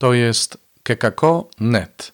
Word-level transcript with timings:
To 0.00 0.14
jest 0.14 0.58
kekako.net. 0.82 2.12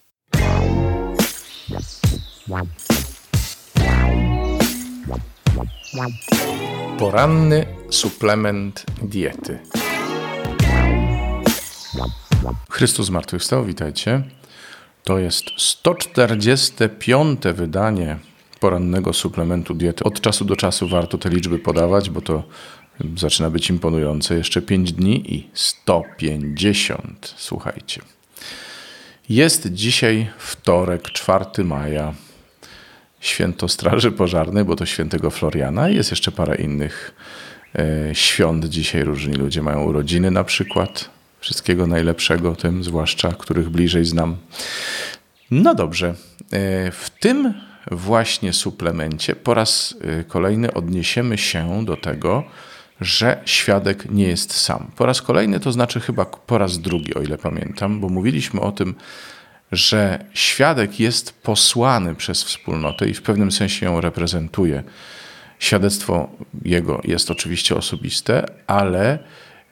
Poranny 6.98 7.66
suplement 7.90 8.84
diety. 9.02 9.58
Chrystus 12.70 13.06
zmartwychwstał, 13.06 13.64
witajcie. 13.64 14.22
To 15.04 15.18
jest 15.18 15.44
145. 15.56 17.40
wydanie 17.54 18.18
porannego 18.60 19.12
suplementu 19.12 19.74
diety. 19.74 20.04
Od 20.04 20.20
czasu 20.20 20.44
do 20.44 20.56
czasu 20.56 20.88
warto 20.88 21.18
te 21.18 21.28
liczby 21.28 21.58
podawać, 21.58 22.10
bo 22.10 22.20
to 22.20 22.42
zaczyna 23.16 23.50
być 23.50 23.70
imponujące. 23.70 24.34
Jeszcze 24.34 24.62
5 24.62 24.92
dni 24.92 25.34
i 25.34 25.50
150. 25.54 27.34
Słuchajcie. 27.36 28.02
Jest 29.28 29.72
dzisiaj 29.72 30.30
wtorek, 30.38 31.02
4 31.02 31.64
maja. 31.64 32.14
Święto 33.20 33.68
Straży 33.68 34.12
Pożarnej, 34.12 34.64
bo 34.64 34.76
to 34.76 34.86
świętego 34.86 35.30
Floriana. 35.30 35.88
Jest 35.88 36.10
jeszcze 36.10 36.32
parę 36.32 36.56
innych 36.56 37.14
e, 37.74 38.14
świąt. 38.14 38.64
Dzisiaj 38.64 39.04
różni 39.04 39.34
ludzie 39.34 39.62
mają 39.62 39.84
urodziny 39.84 40.30
na 40.30 40.44
przykład. 40.44 41.10
Wszystkiego 41.40 41.86
najlepszego 41.86 42.56
tym, 42.56 42.84
zwłaszcza 42.84 43.28
których 43.28 43.68
bliżej 43.68 44.04
znam. 44.04 44.36
No 45.50 45.74
dobrze. 45.74 46.08
E, 46.52 46.90
w 46.90 47.10
tym 47.20 47.54
właśnie 47.90 48.52
suplemencie 48.52 49.36
po 49.36 49.54
raz 49.54 49.94
e, 50.00 50.24
kolejny 50.24 50.74
odniesiemy 50.74 51.38
się 51.38 51.84
do 51.84 51.96
tego, 51.96 52.44
że 53.00 53.40
świadek 53.44 54.10
nie 54.10 54.28
jest 54.28 54.52
sam. 54.52 54.90
Po 54.96 55.06
raz 55.06 55.22
kolejny 55.22 55.60
to 55.60 55.72
znaczy 55.72 56.00
chyba 56.00 56.24
po 56.24 56.58
raz 56.58 56.78
drugi, 56.78 57.14
o 57.14 57.22
ile 57.22 57.38
pamiętam, 57.38 58.00
bo 58.00 58.08
mówiliśmy 58.08 58.60
o 58.60 58.72
tym, 58.72 58.94
że 59.72 60.24
świadek 60.34 61.00
jest 61.00 61.42
posłany 61.42 62.14
przez 62.14 62.44
wspólnotę 62.44 63.08
i 63.08 63.14
w 63.14 63.22
pewnym 63.22 63.52
sensie 63.52 63.86
ją 63.86 64.00
reprezentuje. 64.00 64.82
Świadectwo 65.58 66.28
jego 66.64 67.00
jest 67.04 67.30
oczywiście 67.30 67.76
osobiste, 67.76 68.46
ale 68.66 69.18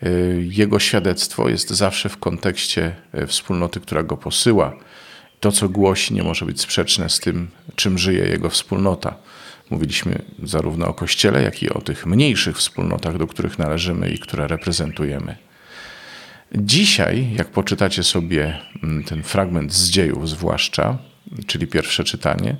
y, 0.02 0.46
jego 0.50 0.78
świadectwo 0.78 1.48
jest 1.48 1.70
zawsze 1.70 2.08
w 2.08 2.18
kontekście 2.18 2.94
y, 3.14 3.26
wspólnoty, 3.26 3.80
która 3.80 4.02
go 4.02 4.16
posyła. 4.16 4.76
To, 5.40 5.52
co 5.52 5.68
głosi, 5.68 6.14
nie 6.14 6.22
może 6.22 6.46
być 6.46 6.60
sprzeczne 6.60 7.10
z 7.10 7.20
tym, 7.20 7.48
czym 7.76 7.98
żyje 7.98 8.24
jego 8.24 8.50
wspólnota. 8.50 9.16
Mówiliśmy 9.70 10.22
zarówno 10.42 10.86
o 10.86 10.94
Kościele, 10.94 11.42
jak 11.42 11.62
i 11.62 11.70
o 11.70 11.80
tych 11.80 12.06
mniejszych 12.06 12.56
wspólnotach, 12.56 13.18
do 13.18 13.26
których 13.26 13.58
należymy 13.58 14.10
i 14.10 14.18
które 14.18 14.46
reprezentujemy. 14.46 15.36
Dzisiaj, 16.54 17.32
jak 17.36 17.48
poczytacie 17.48 18.02
sobie 18.02 18.58
mm, 18.82 19.04
ten 19.04 19.22
fragment 19.22 19.72
z 19.72 19.90
dziejów, 19.90 20.28
zwłaszcza, 20.28 20.98
czyli 21.46 21.66
pierwsze 21.66 22.04
czytanie, 22.04 22.56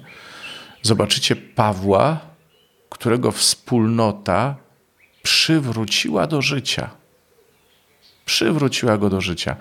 zobaczycie 0.82 1.36
Pawła, 1.36 2.20
którego 2.88 3.32
wspólnota 3.32 4.56
przywróciła 5.22 6.26
do 6.26 6.42
życia. 6.42 6.90
Przywróciła 8.24 8.98
go 8.98 9.10
do 9.10 9.20
życia. 9.20 9.56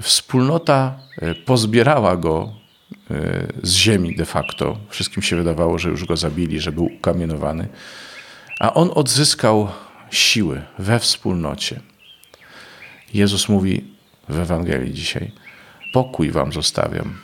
Wspólnota 0.00 0.98
e, 1.18 1.34
pozbierała 1.34 2.16
go 2.16 2.52
z 3.62 3.72
ziemi 3.72 4.16
de 4.16 4.24
facto. 4.24 4.78
Wszystkim 4.88 5.22
się 5.22 5.36
wydawało, 5.36 5.78
że 5.78 5.88
już 5.88 6.04
go 6.04 6.16
zabili, 6.16 6.60
że 6.60 6.72
był 6.72 6.84
ukamienowany. 6.84 7.68
A 8.60 8.74
on 8.74 8.90
odzyskał 8.94 9.68
siły 10.10 10.62
we 10.78 10.98
wspólnocie. 10.98 11.80
Jezus 13.14 13.48
mówi 13.48 13.84
w 14.28 14.38
Ewangelii 14.38 14.94
dzisiaj: 14.94 15.32
Pokój 15.92 16.30
wam 16.30 16.52
zostawiam. 16.52 17.18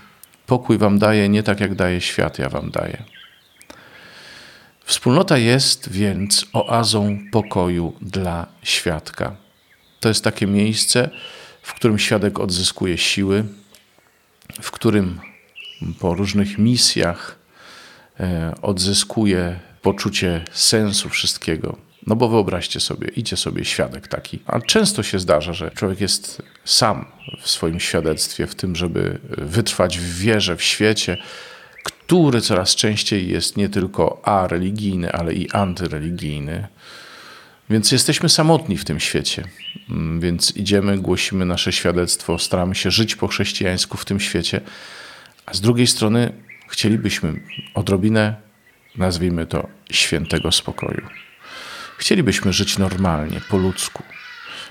Pokój 0.46 0.78
wam 0.78 0.98
daję 0.98 1.28
nie 1.28 1.42
tak, 1.42 1.60
jak 1.60 1.74
daje 1.74 2.00
świat, 2.00 2.38
ja 2.38 2.48
wam 2.48 2.70
daję. 2.70 3.02
Wspólnota 4.84 5.38
jest 5.38 5.92
więc 5.92 6.46
oazą 6.52 7.18
pokoju 7.32 7.92
dla 8.00 8.46
świadka. 8.62 9.36
To 10.00 10.08
jest 10.08 10.24
takie 10.24 10.46
miejsce, 10.46 11.10
w 11.62 11.74
którym 11.74 11.98
świadek 11.98 12.38
odzyskuje 12.38 12.98
siły, 12.98 13.44
w 14.62 14.70
którym 14.70 15.20
po 16.00 16.14
różnych 16.14 16.58
misjach 16.58 17.38
e, 18.20 18.54
odzyskuje 18.62 19.60
poczucie 19.82 20.44
sensu 20.52 21.08
wszystkiego. 21.08 21.76
No 22.06 22.16
bo 22.16 22.28
wyobraźcie 22.28 22.80
sobie, 22.80 23.08
idzie 23.08 23.36
sobie 23.36 23.64
świadek 23.64 24.08
taki. 24.08 24.38
A 24.46 24.60
często 24.60 25.02
się 25.02 25.18
zdarza, 25.18 25.52
że 25.52 25.70
człowiek 25.70 26.00
jest 26.00 26.42
sam 26.64 27.04
w 27.40 27.50
swoim 27.50 27.80
świadectwie, 27.80 28.46
w 28.46 28.54
tym, 28.54 28.76
żeby 28.76 29.18
wytrwać 29.28 29.98
w 29.98 30.18
wierze, 30.18 30.56
w 30.56 30.62
świecie, 30.62 31.16
który 31.84 32.40
coraz 32.40 32.74
częściej 32.74 33.28
jest 33.28 33.56
nie 33.56 33.68
tylko 33.68 34.20
a 34.24 34.46
religijny, 34.46 35.12
ale 35.12 35.34
i 35.34 35.50
antyreligijny. 35.50 36.68
Więc 37.70 37.92
jesteśmy 37.92 38.28
samotni 38.28 38.76
w 38.76 38.84
tym 38.84 39.00
świecie. 39.00 39.44
Mm, 39.90 40.20
więc 40.20 40.56
idziemy, 40.56 40.98
głosimy 40.98 41.44
nasze 41.44 41.72
świadectwo, 41.72 42.38
staramy 42.38 42.74
się 42.74 42.90
żyć 42.90 43.16
po 43.16 43.28
chrześcijańsku 43.28 43.96
w 43.96 44.04
tym 44.04 44.20
świecie. 44.20 44.60
A 45.46 45.54
z 45.54 45.60
drugiej 45.60 45.86
strony 45.86 46.32
chcielibyśmy 46.68 47.40
odrobinę, 47.74 48.34
nazwijmy 48.96 49.46
to, 49.46 49.68
świętego 49.90 50.52
spokoju. 50.52 51.06
Chcielibyśmy 51.98 52.52
żyć 52.52 52.78
normalnie, 52.78 53.40
po 53.48 53.56
ludzku. 53.56 54.02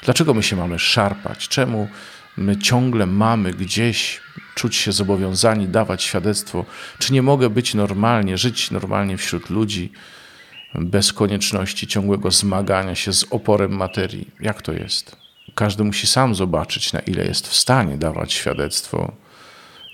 Dlaczego 0.03 0.33
my 0.33 0.43
się 0.43 0.55
mamy 0.55 0.79
szarpać? 0.79 1.47
Czemu 1.47 1.87
my 2.37 2.57
ciągle 2.57 3.05
mamy 3.05 3.53
gdzieś 3.53 4.21
czuć 4.55 4.75
się 4.75 4.91
zobowiązani 4.91 5.67
dawać 5.67 6.03
świadectwo? 6.03 6.65
Czy 6.99 7.13
nie 7.13 7.21
mogę 7.21 7.49
być 7.49 7.73
normalnie, 7.73 8.37
żyć 8.37 8.71
normalnie 8.71 9.17
wśród 9.17 9.49
ludzi, 9.49 9.91
bez 10.75 11.13
konieczności 11.13 11.87
ciągłego 11.87 12.31
zmagania 12.31 12.95
się 12.95 13.13
z 13.13 13.25
oporem 13.29 13.71
materii? 13.71 14.27
Jak 14.39 14.61
to 14.61 14.73
jest? 14.73 15.15
Każdy 15.55 15.83
musi 15.83 16.07
sam 16.07 16.35
zobaczyć, 16.35 16.93
na 16.93 16.99
ile 16.99 17.25
jest 17.25 17.47
w 17.47 17.55
stanie 17.55 17.97
dawać 17.97 18.33
świadectwo. 18.33 19.13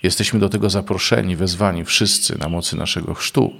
Jesteśmy 0.03 0.39
do 0.39 0.49
tego 0.49 0.69
zaproszeni, 0.69 1.35
wezwani 1.35 1.85
wszyscy 1.85 2.39
na 2.39 2.49
mocy 2.49 2.75
naszego 2.75 3.13
chrztu 3.13 3.53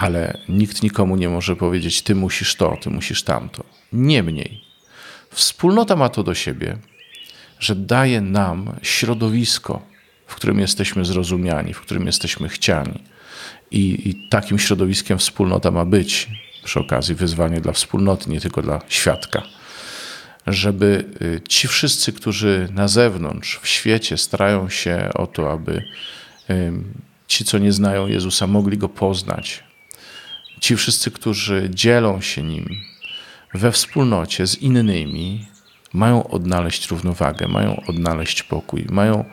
ale 0.00 0.38
nikt 0.48 0.82
nikomu 0.82 1.16
nie 1.16 1.28
może 1.28 1.56
powiedzieć: 1.56 2.02
Ty 2.02 2.14
musisz 2.14 2.54
to, 2.54 2.76
ty 2.82 2.90
musisz 2.90 3.22
tamto. 3.22 3.64
Niemniej, 3.92 4.60
wspólnota 5.30 5.96
ma 5.96 6.08
to 6.08 6.22
do 6.22 6.34
siebie, 6.34 6.76
że 7.58 7.76
daje 7.76 8.20
nam 8.20 8.72
środowisko, 8.82 9.82
w 10.26 10.34
którym 10.34 10.58
jesteśmy 10.60 11.04
zrozumiani, 11.04 11.74
w 11.74 11.80
którym 11.80 12.06
jesteśmy 12.06 12.48
chciani. 12.48 13.02
I, 13.70 14.08
I, 14.08 14.28
takim 14.28 14.58
środowiskiem 14.58 15.18
wspólnota 15.18 15.70
ma 15.70 15.84
być. 15.84 16.28
Przy 16.64 16.80
okazji 16.80 17.14
wyzwanie 17.14 17.60
dla 17.60 17.72
wspólnoty, 17.72 18.30
nie 18.30 18.40
tylko 18.40 18.62
dla 18.62 18.80
świadka. 18.88 19.42
Żeby 20.52 21.04
y, 21.22 21.40
ci 21.48 21.68
wszyscy, 21.68 22.12
którzy 22.12 22.68
na 22.72 22.88
zewnątrz, 22.88 23.58
w 23.62 23.68
świecie 23.68 24.16
starają 24.16 24.68
się 24.68 25.10
o 25.14 25.26
to, 25.26 25.52
aby 25.52 25.84
ci, 27.26 27.44
co 27.44 27.58
nie 27.58 27.72
znają 27.72 28.06
Jezusa, 28.06 28.46
mogli 28.46 28.78
go 28.78 28.88
poznać, 28.88 29.64
Ci 30.60 30.76
wszyscy, 30.76 31.10
którzy 31.10 31.70
dzielą 31.70 32.20
się 32.20 32.42
nim 32.42 32.80
we 33.54 33.72
wspólnocie 33.72 34.46
z 34.46 34.62
innymi, 34.62 35.46
mają 35.92 36.28
odnaleźć 36.28 36.90
równowagę, 36.90 37.48
mają 37.48 37.82
odnaleźć 37.86 38.42
pokój, 38.42 38.86
mają 38.90 39.24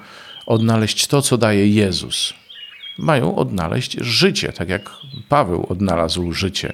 odnaleźć 0.46 1.08
to, 1.08 1.22
co 1.22 1.38
daje 1.38 1.68
Jezus. 1.68 2.34
Mają 2.98 3.36
odnaleźć 3.36 3.98
życie, 4.02 4.54
tak 4.54 4.70
jak 4.70 4.90
Paweł 5.30 5.66
odnalazł 5.70 6.32
życie, 6.32 6.74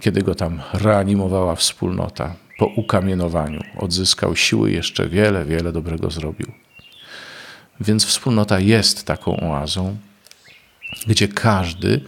kiedy 0.00 0.22
go 0.22 0.34
tam 0.34 0.62
reanimowała 0.72 1.54
wspólnota 1.54 2.34
po 2.58 2.66
ukamienowaniu. 2.66 3.62
Odzyskał 3.76 4.36
siły, 4.36 4.70
jeszcze 4.70 5.08
wiele, 5.08 5.44
wiele 5.44 5.72
dobrego 5.72 6.10
zrobił. 6.10 6.52
Więc 7.80 8.06
wspólnota 8.06 8.60
jest 8.60 9.04
taką 9.04 9.40
oazą, 9.40 9.96
gdzie 11.06 11.28
każdy 11.28 12.00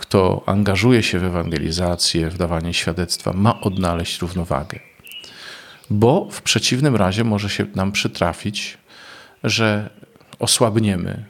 kto 0.00 0.42
angażuje 0.46 1.02
się 1.02 1.18
w 1.18 1.24
ewangelizację, 1.24 2.30
w 2.30 2.38
dawanie 2.38 2.74
świadectwa, 2.74 3.32
ma 3.32 3.60
odnaleźć 3.60 4.20
równowagę. 4.20 4.80
Bo 5.90 6.28
w 6.30 6.42
przeciwnym 6.42 6.96
razie 6.96 7.24
może 7.24 7.50
się 7.50 7.66
nam 7.74 7.92
przytrafić, 7.92 8.78
że 9.44 9.90
osłabniemy, 10.38 11.24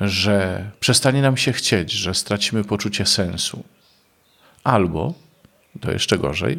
że 0.00 0.70
przestanie 0.80 1.22
nam 1.22 1.36
się 1.36 1.52
chcieć, 1.52 1.92
że 1.92 2.14
stracimy 2.14 2.64
poczucie 2.64 3.06
sensu. 3.06 3.64
Albo, 4.64 5.14
to 5.80 5.92
jeszcze 5.92 6.18
gorzej, 6.18 6.58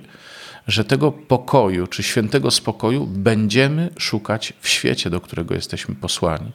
że 0.67 0.85
tego 0.85 1.11
pokoju, 1.11 1.87
czy 1.87 2.03
świętego 2.03 2.51
spokoju 2.51 3.05
będziemy 3.07 3.89
szukać 3.97 4.53
w 4.61 4.67
świecie, 4.67 5.09
do 5.09 5.21
którego 5.21 5.55
jesteśmy 5.55 5.95
posłani. 5.95 6.51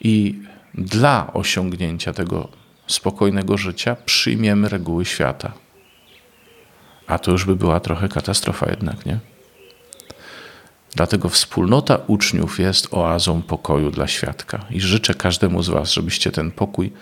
I 0.00 0.38
dla 0.74 1.32
osiągnięcia 1.32 2.12
tego 2.12 2.48
spokojnego 2.86 3.56
życia 3.58 3.96
przyjmiemy 4.06 4.68
reguły 4.68 5.04
świata. 5.04 5.52
A 7.06 7.18
to 7.18 7.30
już 7.30 7.44
by 7.44 7.56
była 7.56 7.80
trochę 7.80 8.08
katastrofa 8.08 8.70
jednak, 8.70 9.06
nie? 9.06 9.18
Dlatego 10.94 11.28
wspólnota 11.28 11.98
uczniów 12.06 12.58
jest 12.60 12.94
oazą 12.94 13.42
pokoju 13.42 13.90
dla 13.90 14.06
świadka. 14.06 14.64
I 14.70 14.80
życzę 14.80 15.14
każdemu 15.14 15.62
z 15.62 15.68
Was, 15.68 15.92
żebyście 15.92 16.32
ten 16.32 16.50
pokój 16.50 16.92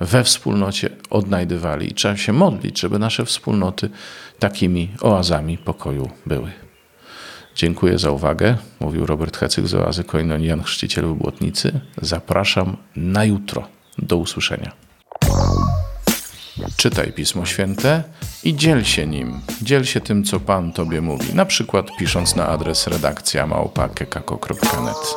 we 0.00 0.24
wspólnocie 0.24 0.90
odnajdywali. 1.10 1.90
I 1.90 1.94
trzeba 1.94 2.16
się 2.16 2.32
modlić, 2.32 2.80
żeby 2.80 2.98
nasze 2.98 3.24
wspólnoty 3.24 3.90
takimi 4.38 4.90
oazami 5.00 5.58
pokoju 5.58 6.10
były. 6.26 6.52
Dziękuję 7.54 7.98
za 7.98 8.10
uwagę, 8.10 8.56
mówił 8.80 9.06
Robert 9.06 9.36
Hecyk 9.36 9.66
z 9.66 9.74
oazy 9.74 10.04
Koinonian 10.04 10.62
Chrzciciel 10.62 11.06
w 11.06 11.14
Błotnicy. 11.14 11.80
Zapraszam 12.02 12.76
na 12.96 13.24
jutro. 13.24 13.68
Do 13.98 14.16
usłyszenia. 14.16 14.72
Czytaj 16.76 17.12
Pismo 17.12 17.46
Święte 17.46 18.02
i 18.44 18.56
dziel 18.56 18.84
się 18.84 19.06
nim. 19.06 19.40
Dziel 19.62 19.84
się 19.84 20.00
tym, 20.00 20.24
co 20.24 20.40
Pan 20.40 20.72
Tobie 20.72 21.00
mówi. 21.00 21.34
Na 21.34 21.44
przykład 21.44 21.86
pisząc 21.98 22.36
na 22.36 22.48
adres 22.48 22.86
redakcja 22.86 23.46
małpa.kekako.net. 23.46 25.16